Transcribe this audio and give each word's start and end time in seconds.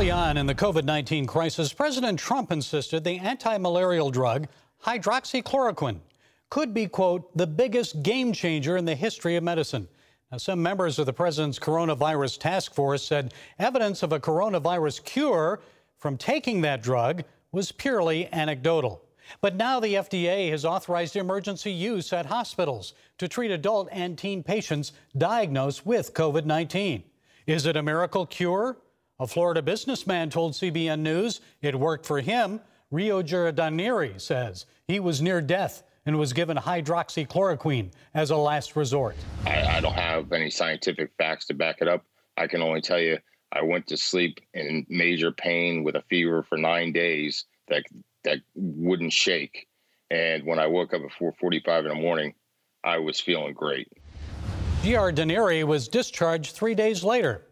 Early 0.00 0.10
on 0.10 0.38
in 0.38 0.46
the 0.46 0.54
COVID 0.54 0.84
19 0.84 1.26
crisis, 1.26 1.74
President 1.74 2.18
Trump 2.18 2.50
insisted 2.50 3.04
the 3.04 3.18
anti 3.18 3.58
malarial 3.58 4.10
drug 4.10 4.48
hydroxychloroquine 4.82 6.00
could 6.48 6.72
be, 6.72 6.86
quote, 6.86 7.36
the 7.36 7.46
biggest 7.46 8.02
game 8.02 8.32
changer 8.32 8.78
in 8.78 8.86
the 8.86 8.94
history 8.94 9.36
of 9.36 9.44
medicine. 9.44 9.86
Now, 10.32 10.38
some 10.38 10.62
members 10.62 10.98
of 10.98 11.04
the 11.04 11.12
president's 11.12 11.58
coronavirus 11.58 12.38
task 12.40 12.72
force 12.74 13.04
said 13.04 13.34
evidence 13.58 14.02
of 14.02 14.14
a 14.14 14.18
coronavirus 14.18 15.04
cure 15.04 15.60
from 15.98 16.16
taking 16.16 16.62
that 16.62 16.82
drug 16.82 17.22
was 17.52 17.70
purely 17.70 18.26
anecdotal. 18.32 19.02
But 19.42 19.54
now 19.54 19.80
the 19.80 19.96
FDA 19.96 20.50
has 20.50 20.64
authorized 20.64 21.16
emergency 21.16 21.72
use 21.72 22.10
at 22.14 22.24
hospitals 22.24 22.94
to 23.18 23.28
treat 23.28 23.50
adult 23.50 23.90
and 23.92 24.16
teen 24.16 24.42
patients 24.42 24.92
diagnosed 25.18 25.84
with 25.84 26.14
COVID 26.14 26.46
19. 26.46 27.02
Is 27.46 27.66
it 27.66 27.76
a 27.76 27.82
miracle 27.82 28.24
cure? 28.24 28.78
A 29.20 29.26
Florida 29.26 29.60
businessman 29.60 30.30
told 30.30 30.54
CBN 30.54 31.00
News 31.00 31.42
it 31.60 31.78
worked 31.78 32.06
for 32.06 32.20
him. 32.20 32.58
Rio 32.90 33.22
Giardinieri 33.22 34.18
says 34.18 34.64
he 34.88 34.98
was 34.98 35.20
near 35.20 35.42
death 35.42 35.82
and 36.06 36.18
was 36.18 36.32
given 36.32 36.56
hydroxychloroquine 36.56 37.90
as 38.14 38.30
a 38.30 38.36
last 38.36 38.76
resort. 38.76 39.14
I, 39.44 39.76
I, 39.76 39.80
don't 39.82 39.92
have 39.92 40.32
any 40.32 40.48
scientific 40.48 41.10
facts 41.18 41.46
to 41.48 41.54
back 41.54 41.82
it 41.82 41.86
up. 41.86 42.02
I 42.38 42.46
can 42.46 42.62
only 42.62 42.80
tell 42.80 42.98
you 42.98 43.18
I 43.52 43.60
went 43.60 43.88
to 43.88 43.98
sleep 43.98 44.40
in 44.54 44.86
major 44.88 45.32
pain 45.32 45.84
with 45.84 45.96
a 45.96 46.02
fever 46.08 46.42
for 46.42 46.56
nine 46.56 46.90
days 46.90 47.44
that 47.68 47.84
that 48.24 48.38
wouldn't 48.54 49.12
shake. 49.12 49.68
And 50.10 50.46
when 50.46 50.58
I 50.58 50.66
woke 50.66 50.94
up 50.94 51.02
at 51.02 51.12
4:45 51.12 51.82
in 51.82 51.88
the 51.88 51.94
morning, 51.94 52.32
I 52.82 52.96
was 52.96 53.20
feeling 53.20 53.52
great. 53.52 53.86
Giardinieri 54.82 55.62
was 55.64 55.88
discharged 55.88 56.54
three 56.56 56.74
days 56.74 57.04
later. 57.04 57.46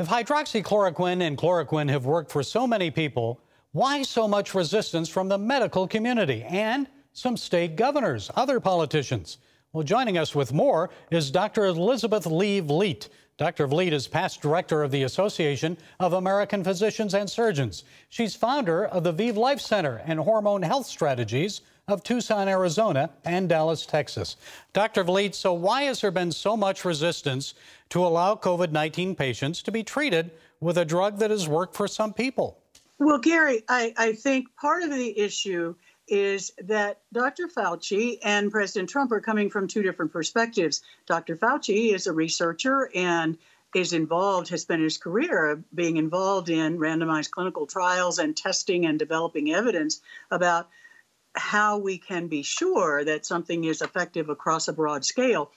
If 0.00 0.06
hydroxychloroquine 0.06 1.22
and 1.22 1.36
chloroquine 1.36 1.90
have 1.90 2.06
worked 2.06 2.30
for 2.30 2.44
so 2.44 2.68
many 2.68 2.88
people, 2.88 3.40
why 3.72 4.04
so 4.04 4.28
much 4.28 4.54
resistance 4.54 5.08
from 5.08 5.28
the 5.28 5.38
medical 5.38 5.88
community 5.88 6.44
and 6.44 6.86
some 7.12 7.36
state 7.36 7.74
governors, 7.74 8.30
other 8.36 8.60
politicians? 8.60 9.38
Well, 9.74 9.84
joining 9.84 10.16
us 10.16 10.34
with 10.34 10.54
more 10.54 10.88
is 11.10 11.30
Dr. 11.30 11.66
Elizabeth 11.66 12.24
Lee 12.24 12.60
Vliet. 12.60 13.10
Dr. 13.36 13.66
Vliet 13.66 13.92
is 13.92 14.08
past 14.08 14.40
director 14.40 14.82
of 14.82 14.90
the 14.90 15.02
Association 15.02 15.76
of 16.00 16.14
American 16.14 16.64
Physicians 16.64 17.12
and 17.12 17.28
Surgeons. 17.28 17.84
She's 18.08 18.34
founder 18.34 18.86
of 18.86 19.04
the 19.04 19.12
Vive 19.12 19.36
Life 19.36 19.60
Center 19.60 20.00
and 20.06 20.18
Hormone 20.20 20.62
Health 20.62 20.86
Strategies 20.86 21.60
of 21.86 22.02
Tucson, 22.02 22.48
Arizona, 22.48 23.10
and 23.26 23.46
Dallas, 23.46 23.84
Texas. 23.84 24.36
Dr. 24.72 25.04
Vliet, 25.04 25.34
so 25.34 25.52
why 25.52 25.82
has 25.82 26.00
there 26.00 26.10
been 26.10 26.32
so 26.32 26.56
much 26.56 26.86
resistance 26.86 27.52
to 27.90 28.06
allow 28.06 28.36
COVID 28.36 28.72
19 28.72 29.14
patients 29.16 29.60
to 29.64 29.70
be 29.70 29.82
treated 29.82 30.30
with 30.60 30.78
a 30.78 30.84
drug 30.86 31.18
that 31.18 31.30
has 31.30 31.46
worked 31.46 31.76
for 31.76 31.86
some 31.86 32.14
people? 32.14 32.58
Well, 32.98 33.18
Gary, 33.18 33.64
I, 33.68 33.92
I 33.98 34.12
think 34.14 34.46
part 34.56 34.82
of 34.82 34.90
the 34.90 35.18
issue 35.18 35.74
is 36.08 36.52
that 36.62 37.00
Dr. 37.12 37.48
Fauci 37.48 38.18
and 38.22 38.50
President 38.50 38.88
Trump 38.88 39.12
are 39.12 39.20
coming 39.20 39.50
from 39.50 39.68
two 39.68 39.82
different 39.82 40.12
perspectives. 40.12 40.82
Dr. 41.06 41.36
Fauci 41.36 41.94
is 41.94 42.06
a 42.06 42.12
researcher 42.12 42.90
and 42.94 43.38
is 43.74 43.92
involved, 43.92 44.48
has 44.48 44.62
spent 44.62 44.82
his 44.82 44.96
career 44.96 45.62
being 45.74 45.98
involved 45.98 46.48
in 46.48 46.78
randomized 46.78 47.30
clinical 47.30 47.66
trials 47.66 48.18
and 48.18 48.36
testing 48.36 48.86
and 48.86 48.98
developing 48.98 49.52
evidence 49.52 50.00
about 50.30 50.68
how 51.34 51.78
we 51.78 51.98
can 51.98 52.28
be 52.28 52.42
sure 52.42 53.04
that 53.04 53.26
something 53.26 53.64
is 53.64 53.82
effective 53.82 54.28
across 54.28 54.68
a 54.68 54.72
broad 54.72 55.04
scale. 55.04 55.52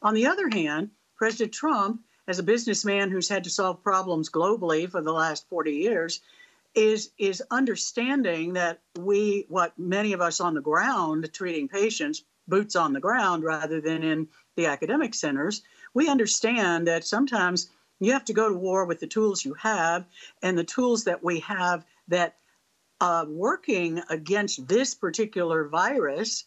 On 0.00 0.14
the 0.14 0.26
other 0.26 0.48
hand, 0.48 0.90
President 1.16 1.52
Trump, 1.52 2.02
as 2.28 2.38
a 2.38 2.44
businessman 2.44 3.10
who's 3.10 3.28
had 3.28 3.44
to 3.44 3.50
solve 3.50 3.82
problems 3.82 4.30
globally 4.30 4.88
for 4.88 5.02
the 5.02 5.12
last 5.12 5.48
40 5.48 5.72
years, 5.72 6.20
is 6.76 7.10
is 7.18 7.42
understanding 7.50 8.52
that 8.52 8.80
we 8.98 9.46
what 9.48 9.76
many 9.78 10.12
of 10.12 10.20
us 10.20 10.40
on 10.40 10.54
the 10.54 10.60
ground 10.60 11.28
treating 11.32 11.68
patients 11.68 12.22
boots 12.46 12.76
on 12.76 12.92
the 12.92 13.00
ground 13.00 13.42
rather 13.42 13.80
than 13.80 14.04
in 14.04 14.28
the 14.56 14.66
academic 14.66 15.14
centers 15.14 15.62
we 15.94 16.08
understand 16.08 16.86
that 16.86 17.04
sometimes 17.04 17.70
you 17.98 18.12
have 18.12 18.26
to 18.26 18.34
go 18.34 18.48
to 18.48 18.54
war 18.54 18.84
with 18.84 19.00
the 19.00 19.06
tools 19.06 19.44
you 19.44 19.54
have 19.54 20.04
and 20.42 20.56
the 20.56 20.64
tools 20.64 21.04
that 21.04 21.24
we 21.24 21.40
have 21.40 21.84
that 22.08 22.36
uh, 23.00 23.24
working 23.28 24.00
against 24.08 24.66
this 24.68 24.94
particular 24.94 25.68
virus 25.68 26.44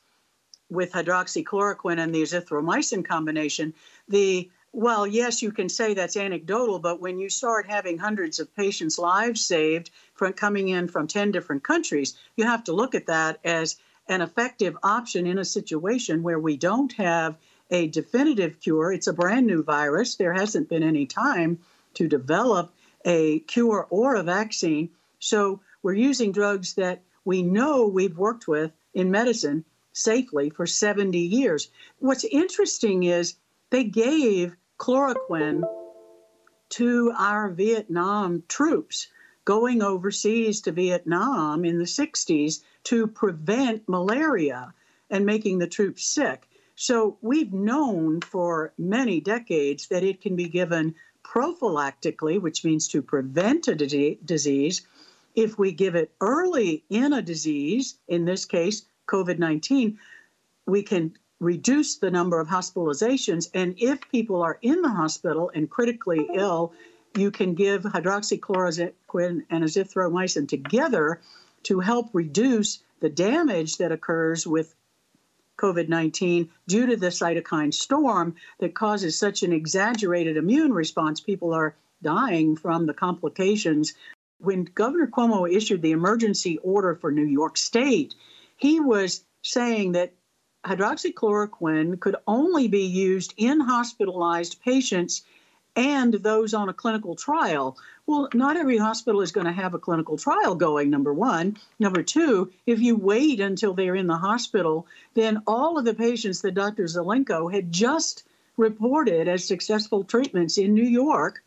with 0.69 0.91
hydroxychloroquine 0.91 1.99
and 1.99 2.13
the 2.13 2.21
azithromycin 2.21 3.05
combination, 3.05 3.73
the 4.07 4.49
well, 4.71 5.07
yes, 5.07 5.41
you 5.41 5.51
can 5.51 5.67
say 5.67 5.93
that's 5.93 6.15
anecdotal, 6.15 6.79
but 6.79 7.01
when 7.01 7.19
you 7.19 7.29
start 7.29 7.69
having 7.69 7.97
hundreds 7.97 8.39
of 8.39 8.55
patients' 8.55 8.99
lives 8.99 9.43
saved 9.43 9.89
from 10.13 10.33
coming 10.33 10.69
in 10.69 10.87
from 10.87 11.07
10 11.07 11.31
different 11.31 11.63
countries, 11.63 12.15
you 12.35 12.45
have 12.45 12.63
to 12.65 12.73
look 12.73 12.93
at 12.93 13.07
that 13.07 13.39
as 13.43 13.77
an 14.07 14.21
effective 14.21 14.77
option 14.83 15.25
in 15.25 15.39
a 15.39 15.45
situation 15.45 16.23
where 16.23 16.39
we 16.39 16.57
don't 16.57 16.93
have 16.93 17.35
a 17.71 17.87
definitive 17.87 18.59
cure. 18.59 18.91
It's 18.91 19.07
a 19.07 19.13
brand 19.13 19.47
new 19.47 19.63
virus. 19.63 20.15
There 20.15 20.33
hasn't 20.33 20.69
been 20.69 20.83
any 20.83 21.05
time 21.05 21.59
to 21.95 22.07
develop 22.07 22.71
a 23.05 23.39
cure 23.41 23.87
or 23.89 24.15
a 24.15 24.23
vaccine. 24.23 24.89
So 25.19 25.61
we're 25.81 25.93
using 25.93 26.31
drugs 26.31 26.73
that 26.75 27.01
we 27.25 27.43
know 27.43 27.87
we've 27.87 28.17
worked 28.17 28.47
with 28.47 28.71
in 28.93 29.11
medicine 29.11 29.65
safely 29.93 30.49
for 30.49 30.65
70 30.65 31.17
years. 31.17 31.69
What's 31.99 32.23
interesting 32.23 33.03
is 33.03 33.35
they 33.69 33.83
gave 33.83 34.55
chloroquine 34.79 35.63
to 36.69 37.11
our 37.17 37.49
Vietnam 37.49 38.43
troops 38.47 39.07
going 39.45 39.81
overseas 39.81 40.61
to 40.61 40.71
Vietnam 40.71 41.65
in 41.65 41.77
the 41.77 41.85
60s 41.85 42.61
to 42.83 43.07
prevent 43.07 43.87
malaria 43.87 44.73
and 45.09 45.25
making 45.25 45.59
the 45.59 45.67
troops 45.67 46.05
sick. 46.05 46.47
So 46.75 47.17
we've 47.21 47.51
known 47.51 48.21
for 48.21 48.73
many 48.77 49.19
decades 49.19 49.87
that 49.87 50.03
it 50.03 50.21
can 50.21 50.35
be 50.35 50.47
given 50.47 50.95
prophylactically, 51.23 52.39
which 52.39 52.63
means 52.63 52.87
to 52.89 53.01
prevent 53.01 53.67
a 53.67 53.75
disease, 53.75 54.81
if 55.35 55.57
we 55.57 55.71
give 55.71 55.95
it 55.95 56.11
early 56.21 56.83
in 56.89 57.13
a 57.13 57.21
disease, 57.21 57.95
in 58.07 58.25
this 58.25 58.45
case, 58.45 58.83
COVID 59.07 59.39
19, 59.39 59.99
we 60.65 60.83
can 60.83 61.15
reduce 61.39 61.95
the 61.97 62.11
number 62.11 62.39
of 62.39 62.47
hospitalizations. 62.47 63.49
And 63.53 63.75
if 63.77 63.99
people 64.11 64.41
are 64.41 64.57
in 64.61 64.81
the 64.81 64.89
hospital 64.89 65.51
and 65.53 65.69
critically 65.69 66.27
ill, 66.33 66.73
you 67.15 67.31
can 67.31 67.53
give 67.53 67.83
hydroxychloroquine 67.83 69.45
and 69.49 69.63
azithromycin 69.63 70.47
together 70.47 71.21
to 71.63 71.79
help 71.79 72.09
reduce 72.13 72.79
the 72.99 73.09
damage 73.09 73.77
that 73.77 73.91
occurs 73.91 74.45
with 74.45 74.75
COVID 75.57 75.89
19 75.89 76.49
due 76.67 76.85
to 76.85 76.95
the 76.95 77.07
cytokine 77.07 77.73
storm 77.73 78.35
that 78.59 78.75
causes 78.75 79.17
such 79.17 79.43
an 79.43 79.51
exaggerated 79.51 80.37
immune 80.37 80.73
response. 80.73 81.19
People 81.19 81.53
are 81.53 81.75
dying 82.01 82.55
from 82.55 82.85
the 82.85 82.93
complications 82.93 83.93
when 84.39 84.63
Governor 84.63 85.07
Cuomo 85.07 85.51
issued 85.51 85.81
the 85.81 85.91
emergency 85.91 86.57
order 86.59 86.95
for 86.95 87.11
New 87.11 87.25
York 87.25 87.57
State, 87.57 88.15
he 88.57 88.79
was 88.79 89.23
saying 89.43 89.93
that 89.93 90.13
hydroxychloroquine 90.65 91.99
could 91.99 92.15
only 92.27 92.67
be 92.67 92.85
used 92.85 93.33
in 93.37 93.59
hospitalized 93.59 94.61
patients 94.63 95.23
and 95.75 96.13
those 96.15 96.53
on 96.53 96.67
a 96.67 96.73
clinical 96.73 97.15
trial. 97.15 97.77
Well, 98.05 98.27
not 98.33 98.57
every 98.57 98.77
hospital 98.77 99.21
is 99.21 99.31
going 99.31 99.45
to 99.45 99.53
have 99.53 99.73
a 99.73 99.79
clinical 99.79 100.17
trial 100.17 100.55
going, 100.55 100.89
number 100.89 101.13
one. 101.13 101.57
Number 101.79 102.03
two, 102.03 102.51
if 102.65 102.79
you 102.79 102.97
wait 102.97 103.39
until 103.39 103.73
they're 103.73 103.95
in 103.95 104.07
the 104.07 104.17
hospital, 104.17 104.87
then 105.13 105.41
all 105.47 105.77
of 105.77 105.85
the 105.85 105.93
patients 105.93 106.41
that 106.41 106.55
Dr. 106.55 106.85
Zelenko 106.85 107.51
had 107.51 107.71
just 107.71 108.23
reported 108.57 109.27
as 109.27 109.47
successful 109.47 110.03
treatments 110.03 110.57
in 110.57 110.73
New 110.73 110.83
York 110.83 111.43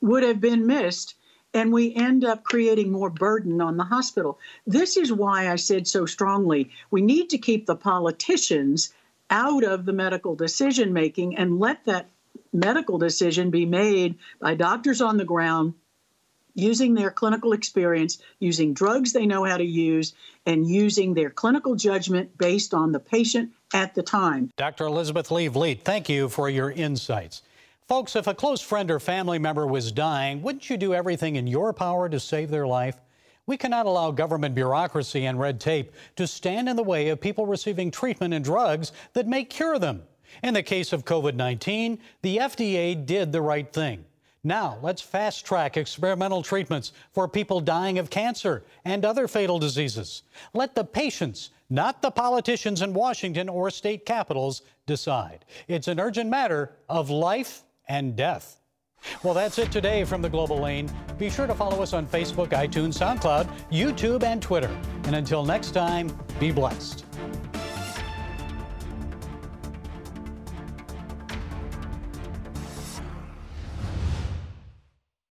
would 0.00 0.22
have 0.22 0.40
been 0.40 0.66
missed 0.66 1.14
and 1.54 1.72
we 1.72 1.94
end 1.94 2.24
up 2.24 2.44
creating 2.44 2.92
more 2.92 3.10
burden 3.10 3.60
on 3.60 3.76
the 3.76 3.84
hospital. 3.84 4.38
This 4.66 4.96
is 4.96 5.12
why 5.12 5.50
I 5.50 5.56
said 5.56 5.86
so 5.86 6.06
strongly 6.06 6.70
we 6.90 7.00
need 7.00 7.30
to 7.30 7.38
keep 7.38 7.66
the 7.66 7.76
politicians 7.76 8.92
out 9.30 9.64
of 9.64 9.84
the 9.84 9.92
medical 9.92 10.34
decision 10.34 10.92
making 10.92 11.36
and 11.36 11.58
let 11.58 11.84
that 11.86 12.08
medical 12.52 12.98
decision 12.98 13.50
be 13.50 13.66
made 13.66 14.16
by 14.40 14.54
doctors 14.54 15.00
on 15.00 15.16
the 15.16 15.24
ground 15.24 15.74
using 16.54 16.94
their 16.94 17.10
clinical 17.10 17.52
experience, 17.52 18.18
using 18.40 18.74
drugs 18.74 19.12
they 19.12 19.26
know 19.26 19.44
how 19.44 19.56
to 19.56 19.64
use, 19.64 20.14
and 20.44 20.66
using 20.66 21.14
their 21.14 21.30
clinical 21.30 21.76
judgment 21.76 22.36
based 22.36 22.74
on 22.74 22.90
the 22.90 22.98
patient 22.98 23.52
at 23.72 23.94
the 23.94 24.02
time. 24.02 24.50
Dr. 24.56 24.86
Elizabeth 24.86 25.30
Lee 25.30 25.48
Vliet, 25.48 25.82
thank 25.82 26.08
you 26.08 26.28
for 26.28 26.50
your 26.50 26.70
insights. 26.70 27.42
Folks, 27.88 28.16
if 28.16 28.26
a 28.26 28.34
close 28.34 28.60
friend 28.60 28.90
or 28.90 29.00
family 29.00 29.38
member 29.38 29.66
was 29.66 29.92
dying, 29.92 30.42
wouldn't 30.42 30.68
you 30.68 30.76
do 30.76 30.92
everything 30.92 31.36
in 31.36 31.46
your 31.46 31.72
power 31.72 32.06
to 32.06 32.20
save 32.20 32.50
their 32.50 32.66
life? 32.66 33.00
We 33.46 33.56
cannot 33.56 33.86
allow 33.86 34.10
government 34.10 34.54
bureaucracy 34.54 35.24
and 35.24 35.40
red 35.40 35.58
tape 35.58 35.94
to 36.16 36.26
stand 36.26 36.68
in 36.68 36.76
the 36.76 36.82
way 36.82 37.08
of 37.08 37.18
people 37.18 37.46
receiving 37.46 37.90
treatment 37.90 38.34
and 38.34 38.44
drugs 38.44 38.92
that 39.14 39.26
may 39.26 39.42
cure 39.42 39.78
them. 39.78 40.02
In 40.42 40.52
the 40.52 40.62
case 40.62 40.92
of 40.92 41.06
COVID 41.06 41.34
19, 41.34 41.98
the 42.20 42.36
FDA 42.36 43.06
did 43.06 43.32
the 43.32 43.40
right 43.40 43.72
thing. 43.72 44.04
Now, 44.44 44.76
let's 44.82 45.00
fast 45.00 45.46
track 45.46 45.78
experimental 45.78 46.42
treatments 46.42 46.92
for 47.12 47.26
people 47.26 47.58
dying 47.58 47.98
of 47.98 48.10
cancer 48.10 48.64
and 48.84 49.02
other 49.02 49.26
fatal 49.26 49.58
diseases. 49.58 50.24
Let 50.52 50.74
the 50.74 50.84
patients, 50.84 51.50
not 51.70 52.02
the 52.02 52.10
politicians 52.10 52.82
in 52.82 52.92
Washington 52.92 53.48
or 53.48 53.70
state 53.70 54.04
capitals, 54.04 54.60
decide. 54.84 55.46
It's 55.68 55.88
an 55.88 55.98
urgent 55.98 56.28
matter 56.28 56.76
of 56.90 57.08
life 57.08 57.64
and 57.88 58.16
death. 58.16 58.60
Well, 59.22 59.34
that's 59.34 59.58
it 59.58 59.70
today 59.70 60.04
from 60.04 60.22
the 60.22 60.28
Global 60.28 60.58
Lane. 60.58 60.90
Be 61.18 61.30
sure 61.30 61.46
to 61.46 61.54
follow 61.54 61.82
us 61.82 61.92
on 61.92 62.06
Facebook, 62.06 62.48
iTunes, 62.48 62.98
SoundCloud, 62.98 63.48
YouTube, 63.70 64.22
and 64.24 64.42
Twitter. 64.42 64.70
And 65.04 65.14
until 65.16 65.44
next 65.44 65.70
time, 65.70 66.16
be 66.40 66.50
blessed. 66.50 67.04